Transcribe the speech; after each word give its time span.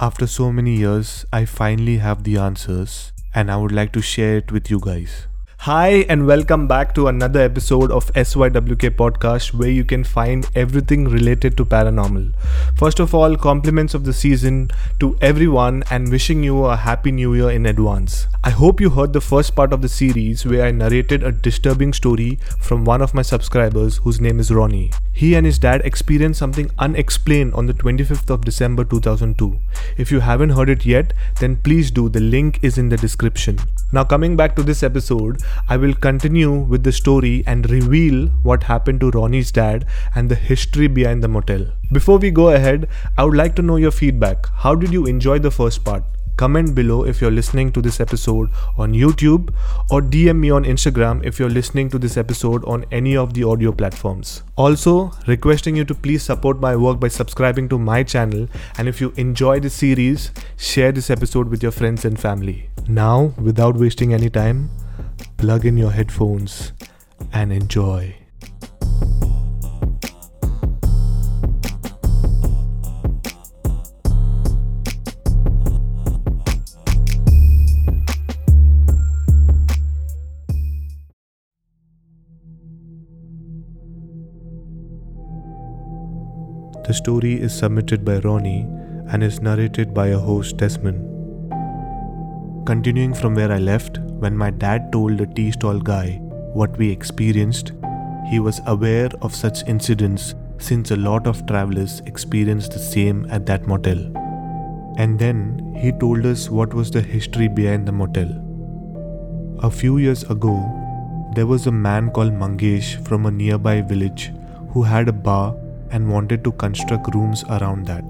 After 0.00 0.26
so 0.26 0.50
many 0.50 0.76
years, 0.76 1.26
I 1.32 1.44
finally 1.44 1.98
have 1.98 2.24
the 2.24 2.38
answers, 2.38 3.12
and 3.34 3.50
I 3.50 3.56
would 3.56 3.72
like 3.72 3.92
to 3.92 4.00
share 4.00 4.38
it 4.38 4.50
with 4.50 4.70
you 4.70 4.80
guys. 4.80 5.26
Hi, 5.64 6.04
and 6.08 6.26
welcome 6.26 6.66
back 6.66 6.92
to 6.96 7.06
another 7.06 7.38
episode 7.38 7.92
of 7.92 8.12
SYWK 8.14 8.96
Podcast 8.96 9.54
where 9.54 9.70
you 9.70 9.84
can 9.84 10.02
find 10.02 10.44
everything 10.56 11.04
related 11.04 11.56
to 11.56 11.64
paranormal. 11.64 12.32
First 12.74 12.98
of 12.98 13.14
all, 13.14 13.36
compliments 13.36 13.94
of 13.94 14.04
the 14.04 14.12
season 14.12 14.72
to 14.98 15.16
everyone 15.20 15.84
and 15.88 16.10
wishing 16.10 16.42
you 16.42 16.64
a 16.64 16.74
happy 16.74 17.12
new 17.12 17.34
year 17.34 17.50
in 17.50 17.66
advance. 17.66 18.26
I 18.42 18.50
hope 18.50 18.80
you 18.80 18.90
heard 18.90 19.12
the 19.12 19.20
first 19.20 19.54
part 19.54 19.72
of 19.72 19.82
the 19.82 19.88
series 19.88 20.44
where 20.44 20.66
I 20.66 20.72
narrated 20.72 21.22
a 21.22 21.30
disturbing 21.30 21.92
story 21.92 22.40
from 22.58 22.84
one 22.84 23.00
of 23.00 23.14
my 23.14 23.22
subscribers 23.22 23.98
whose 23.98 24.20
name 24.20 24.40
is 24.40 24.50
Ronnie. 24.50 24.90
He 25.12 25.36
and 25.36 25.46
his 25.46 25.60
dad 25.60 25.82
experienced 25.84 26.40
something 26.40 26.72
unexplained 26.80 27.54
on 27.54 27.66
the 27.66 27.74
25th 27.74 28.30
of 28.30 28.44
December 28.44 28.82
2002. 28.82 29.60
If 29.96 30.10
you 30.10 30.18
haven't 30.18 30.50
heard 30.50 30.70
it 30.70 30.84
yet, 30.84 31.12
then 31.38 31.54
please 31.54 31.92
do, 31.92 32.08
the 32.08 32.18
link 32.18 32.58
is 32.62 32.78
in 32.78 32.88
the 32.88 32.96
description. 32.96 33.60
Now, 33.92 34.04
coming 34.04 34.36
back 34.36 34.56
to 34.56 34.62
this 34.62 34.82
episode, 34.82 35.42
I 35.68 35.76
will 35.76 35.94
continue 35.94 36.52
with 36.52 36.82
the 36.82 36.92
story 36.92 37.42
and 37.46 37.70
reveal 37.70 38.28
what 38.42 38.64
happened 38.64 39.00
to 39.00 39.10
Ronnie's 39.10 39.52
dad 39.52 39.86
and 40.14 40.30
the 40.30 40.34
history 40.34 40.86
behind 40.86 41.22
the 41.22 41.28
motel. 41.28 41.66
Before 41.90 42.18
we 42.18 42.30
go 42.30 42.48
ahead, 42.50 42.88
I 43.18 43.24
would 43.24 43.36
like 43.36 43.54
to 43.56 43.62
know 43.62 43.76
your 43.76 43.90
feedback. 43.90 44.46
How 44.48 44.74
did 44.74 44.92
you 44.92 45.06
enjoy 45.06 45.38
the 45.38 45.50
first 45.50 45.84
part? 45.84 46.04
Comment 46.36 46.74
below 46.74 47.04
if 47.04 47.20
you're 47.20 47.30
listening 47.30 47.70
to 47.72 47.82
this 47.82 48.00
episode 48.00 48.48
on 48.78 48.94
YouTube 48.94 49.52
or 49.90 50.00
DM 50.00 50.38
me 50.38 50.50
on 50.50 50.64
Instagram 50.64 51.22
if 51.24 51.38
you're 51.38 51.50
listening 51.50 51.90
to 51.90 51.98
this 51.98 52.16
episode 52.16 52.64
on 52.64 52.86
any 52.90 53.14
of 53.14 53.34
the 53.34 53.44
audio 53.44 53.70
platforms. 53.70 54.42
Also, 54.56 55.12
requesting 55.26 55.76
you 55.76 55.84
to 55.84 55.94
please 55.94 56.22
support 56.22 56.58
my 56.58 56.74
work 56.74 56.98
by 56.98 57.08
subscribing 57.08 57.68
to 57.68 57.78
my 57.78 58.02
channel 58.02 58.48
and 58.78 58.88
if 58.88 59.00
you 59.00 59.12
enjoy 59.16 59.60
this 59.60 59.74
series, 59.74 60.30
share 60.56 60.90
this 60.90 61.10
episode 61.10 61.48
with 61.48 61.62
your 61.62 61.72
friends 61.72 62.04
and 62.04 62.18
family. 62.18 62.70
Now, 62.88 63.34
without 63.36 63.76
wasting 63.76 64.14
any 64.14 64.30
time, 64.30 64.70
plug 65.42 65.64
in 65.66 65.76
your 65.76 65.90
headphones 65.90 66.72
and 67.32 67.52
enjoy. 67.52 68.14
The 86.84 86.94
story 86.94 87.40
is 87.40 87.52
submitted 87.52 88.04
by 88.04 88.18
Ronnie 88.18 88.60
and 89.08 89.24
is 89.24 89.40
narrated 89.40 89.92
by 89.92 90.06
a 90.06 90.18
host 90.20 90.58
Desmond. 90.58 91.00
Continuing 92.64 93.12
from 93.12 93.34
where 93.34 93.50
I 93.50 93.58
left, 93.58 93.98
when 94.22 94.36
my 94.36 94.50
dad 94.50 94.92
told 94.92 95.18
the 95.18 95.26
tea 95.26 95.50
stall 95.50 95.80
guy 95.80 96.20
what 96.58 96.76
we 96.78 96.88
experienced, 96.90 97.72
he 98.30 98.38
was 98.38 98.60
aware 98.66 99.08
of 99.20 99.34
such 99.34 99.66
incidents 99.66 100.36
since 100.58 100.92
a 100.92 100.96
lot 100.96 101.26
of 101.26 101.44
travelers 101.46 102.00
experienced 102.06 102.70
the 102.72 102.78
same 102.78 103.26
at 103.30 103.46
that 103.46 103.66
motel. 103.66 103.98
And 104.96 105.18
then 105.18 105.74
he 105.76 105.90
told 105.90 106.24
us 106.24 106.48
what 106.48 106.72
was 106.72 106.92
the 106.92 107.00
history 107.00 107.48
behind 107.48 107.88
the 107.88 107.92
motel. 107.92 108.30
A 109.64 109.70
few 109.70 109.98
years 109.98 110.22
ago, 110.24 110.54
there 111.34 111.48
was 111.48 111.66
a 111.66 111.72
man 111.72 112.10
called 112.10 112.32
Mangesh 112.32 113.04
from 113.08 113.26
a 113.26 113.30
nearby 113.30 113.80
village 113.80 114.32
who 114.70 114.84
had 114.84 115.08
a 115.08 115.12
bar 115.12 115.56
and 115.90 116.12
wanted 116.12 116.44
to 116.44 116.52
construct 116.52 117.12
rooms 117.14 117.42
around 117.50 117.86
that. 117.86 118.04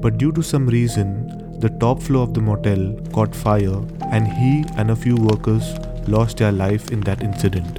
But 0.00 0.16
due 0.16 0.32
to 0.32 0.42
some 0.42 0.66
reason, 0.66 1.41
the 1.62 1.70
top 1.78 2.02
floor 2.02 2.24
of 2.24 2.34
the 2.34 2.40
motel 2.40 2.92
caught 3.12 3.32
fire 3.32 3.80
and 4.10 4.26
he 4.26 4.64
and 4.76 4.90
a 4.90 4.96
few 4.96 5.14
workers 5.14 5.74
lost 6.08 6.38
their 6.38 6.50
life 6.50 6.90
in 6.90 7.00
that 7.02 7.22
incident. 7.22 7.78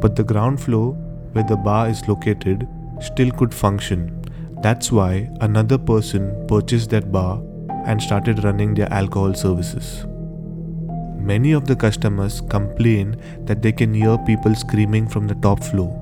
But 0.00 0.16
the 0.16 0.24
ground 0.24 0.60
floor, 0.60 0.94
where 1.32 1.44
the 1.44 1.56
bar 1.56 1.88
is 1.88 2.08
located, 2.08 2.66
still 3.00 3.30
could 3.30 3.54
function. 3.54 4.20
That's 4.62 4.90
why 4.90 5.30
another 5.40 5.78
person 5.78 6.44
purchased 6.48 6.90
that 6.90 7.12
bar 7.12 7.40
and 7.84 8.02
started 8.02 8.42
running 8.42 8.74
their 8.74 8.92
alcohol 8.92 9.34
services. 9.34 10.04
Many 11.20 11.52
of 11.52 11.68
the 11.68 11.76
customers 11.76 12.40
complain 12.40 13.14
that 13.44 13.62
they 13.62 13.70
can 13.70 13.94
hear 13.94 14.18
people 14.18 14.56
screaming 14.56 15.06
from 15.06 15.28
the 15.28 15.36
top 15.36 15.62
floor, 15.62 15.92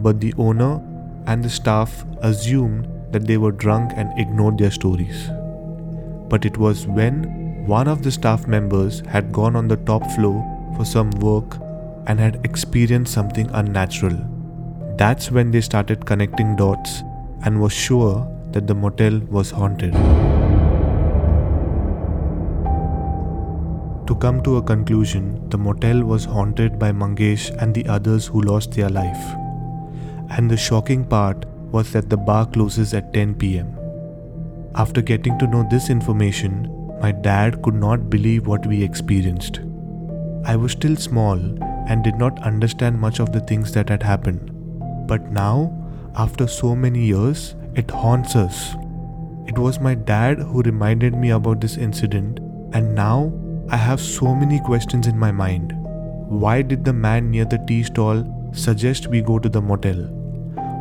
but 0.00 0.18
the 0.20 0.34
owner 0.36 0.82
and 1.26 1.44
the 1.44 1.50
staff 1.50 2.04
assumed 2.22 2.88
that 3.12 3.28
they 3.28 3.36
were 3.36 3.52
drunk 3.52 3.92
and 3.94 4.18
ignored 4.18 4.58
their 4.58 4.72
stories. 4.72 5.30
But 6.32 6.46
it 6.46 6.56
was 6.56 6.86
when 6.86 7.66
one 7.66 7.86
of 7.86 8.02
the 8.02 8.10
staff 8.10 8.46
members 8.46 9.00
had 9.00 9.32
gone 9.32 9.54
on 9.54 9.68
the 9.68 9.76
top 9.76 10.02
floor 10.12 10.42
for 10.76 10.86
some 10.86 11.10
work 11.10 11.58
and 12.06 12.18
had 12.18 12.40
experienced 12.42 13.12
something 13.12 13.50
unnatural. 13.52 14.16
That's 14.96 15.30
when 15.30 15.50
they 15.50 15.60
started 15.60 16.06
connecting 16.06 16.56
dots 16.56 17.02
and 17.44 17.60
were 17.60 17.68
sure 17.68 18.26
that 18.52 18.66
the 18.66 18.74
motel 18.74 19.18
was 19.30 19.50
haunted. 19.50 19.92
To 24.06 24.14
come 24.18 24.42
to 24.44 24.56
a 24.56 24.62
conclusion, 24.62 25.50
the 25.50 25.58
motel 25.58 26.02
was 26.02 26.24
haunted 26.24 26.78
by 26.78 26.92
Mangesh 26.92 27.50
and 27.60 27.74
the 27.74 27.86
others 27.86 28.26
who 28.26 28.40
lost 28.40 28.72
their 28.72 28.88
life. 28.88 29.22
And 30.30 30.50
the 30.50 30.56
shocking 30.56 31.04
part 31.04 31.44
was 31.70 31.92
that 31.92 32.08
the 32.08 32.16
bar 32.16 32.46
closes 32.46 32.94
at 32.94 33.12
10 33.12 33.34
pm. 33.34 33.81
After 34.74 35.02
getting 35.02 35.38
to 35.38 35.46
know 35.46 35.66
this 35.70 35.90
information, 35.90 36.66
my 37.00 37.12
dad 37.12 37.60
could 37.62 37.74
not 37.74 38.08
believe 38.08 38.46
what 38.46 38.64
we 38.64 38.82
experienced. 38.82 39.60
I 40.46 40.56
was 40.56 40.72
still 40.72 40.96
small 40.96 41.36
and 41.88 42.02
did 42.02 42.16
not 42.16 42.42
understand 42.42 42.98
much 42.98 43.20
of 43.20 43.32
the 43.32 43.40
things 43.40 43.72
that 43.72 43.90
had 43.90 44.02
happened. 44.02 44.50
But 45.06 45.30
now, 45.30 45.76
after 46.16 46.46
so 46.46 46.74
many 46.74 47.04
years, 47.04 47.54
it 47.74 47.90
haunts 47.90 48.34
us. 48.34 48.74
It 49.46 49.58
was 49.58 49.78
my 49.78 49.94
dad 49.94 50.38
who 50.38 50.62
reminded 50.62 51.14
me 51.14 51.30
about 51.30 51.60
this 51.60 51.76
incident, 51.76 52.38
and 52.72 52.94
now 52.94 53.30
I 53.68 53.76
have 53.76 54.00
so 54.00 54.34
many 54.34 54.58
questions 54.60 55.06
in 55.06 55.18
my 55.18 55.32
mind. 55.32 55.72
Why 56.28 56.62
did 56.62 56.84
the 56.84 56.94
man 56.94 57.30
near 57.30 57.44
the 57.44 57.62
tea 57.66 57.82
stall 57.82 58.24
suggest 58.52 59.08
we 59.08 59.20
go 59.20 59.38
to 59.38 59.48
the 59.50 59.60
motel? 59.60 60.21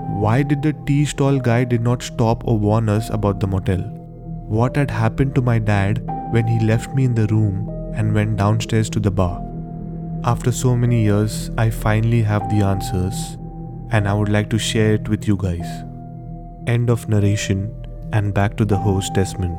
Why 0.07 0.43
did 0.43 0.61
the 0.61 0.73
tea 0.85 1.05
stall 1.05 1.39
guy 1.39 1.63
did 1.63 1.81
not 1.81 2.01
stop 2.01 2.47
or 2.47 2.57
warn 2.57 2.89
us 2.89 3.09
about 3.09 3.39
the 3.39 3.47
motel? 3.47 3.79
What 3.79 4.75
had 4.75 4.91
happened 4.91 5.35
to 5.35 5.41
my 5.41 5.59
dad 5.59 6.03
when 6.31 6.47
he 6.47 6.59
left 6.65 6.93
me 6.93 7.05
in 7.05 7.15
the 7.15 7.27
room 7.27 7.69
and 7.95 8.13
went 8.13 8.37
downstairs 8.37 8.89
to 8.91 8.99
the 8.99 9.11
bar? 9.11 9.41
After 10.23 10.51
so 10.51 10.75
many 10.75 11.03
years, 11.03 11.49
I 11.57 11.69
finally 11.69 12.21
have 12.21 12.49
the 12.49 12.63
answers 12.63 13.37
and 13.91 14.07
I 14.07 14.13
would 14.13 14.29
like 14.29 14.49
to 14.51 14.59
share 14.59 14.93
it 14.93 15.09
with 15.09 15.27
you 15.27 15.37
guys. 15.37 15.67
End 16.67 16.89
of 16.89 17.09
narration 17.09 17.73
and 18.13 18.33
back 18.33 18.57
to 18.57 18.65
the 18.65 18.77
host 18.77 19.13
Desmond. 19.13 19.57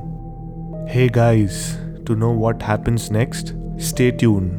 Hey 0.89 1.09
guys, 1.09 1.79
to 2.07 2.15
know 2.15 2.31
what 2.31 2.63
happens 2.63 3.11
next, 3.11 3.55
stay 3.79 4.11
tuned. 4.11 4.59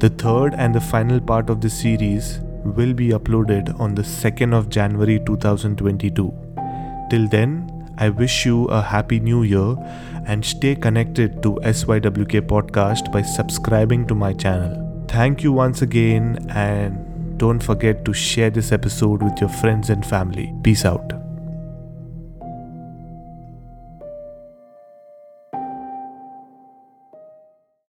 The 0.00 0.10
third 0.10 0.54
and 0.54 0.74
the 0.74 0.80
final 0.80 1.20
part 1.20 1.50
of 1.50 1.60
the 1.60 1.70
series 1.70 2.40
will 2.64 2.94
be 2.94 3.08
uploaded 3.08 3.78
on 3.80 3.94
the 3.94 4.02
2nd 4.02 4.52
of 4.52 4.68
January 4.68 5.20
2022. 5.24 6.32
Till 7.10 7.28
then, 7.28 7.70
I 7.98 8.08
wish 8.08 8.44
you 8.44 8.66
a 8.66 8.82
happy 8.82 9.20
new 9.20 9.42
year 9.42 9.76
and 10.26 10.44
stay 10.44 10.74
connected 10.74 11.42
to 11.42 11.58
SYWK 11.62 12.42
podcast 12.42 13.12
by 13.12 13.22
subscribing 13.22 14.06
to 14.08 14.14
my 14.14 14.32
channel. 14.32 15.04
Thank 15.08 15.42
you 15.42 15.52
once 15.52 15.82
again 15.82 16.46
and 16.50 17.38
don't 17.38 17.62
forget 17.62 18.04
to 18.04 18.12
share 18.12 18.50
this 18.50 18.72
episode 18.72 19.22
with 19.22 19.40
your 19.40 19.50
friends 19.50 19.90
and 19.90 20.04
family. 20.04 20.52
Peace 20.62 20.84
out. 20.84 21.23